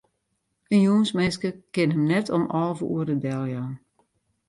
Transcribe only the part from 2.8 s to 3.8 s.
oere deljaan.